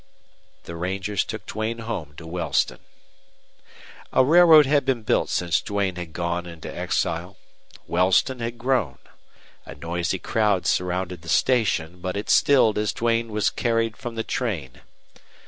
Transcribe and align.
The 0.63 0.75
rangers 0.75 1.23
took 1.23 1.45
Duane 1.45 1.77
home 1.77 2.15
to 2.17 2.25
Wellston. 2.25 2.79
A 4.11 4.25
railroad 4.25 4.65
had 4.65 4.83
been 4.83 5.03
built 5.03 5.29
since 5.29 5.61
Duane 5.61 5.95
had 5.95 6.11
gone 6.11 6.47
into 6.47 6.75
exile. 6.75 7.37
Wellston 7.85 8.39
had 8.39 8.57
grown. 8.57 8.97
A 9.63 9.75
noisy 9.75 10.17
crowd 10.17 10.65
surrounded 10.65 11.21
the 11.21 11.29
station, 11.29 11.99
but 11.99 12.17
it 12.17 12.31
stilled 12.31 12.79
as 12.79 12.93
Duane 12.93 13.31
was 13.31 13.51
carried 13.51 13.95
from 13.95 14.15
the 14.15 14.23
train. 14.23 14.81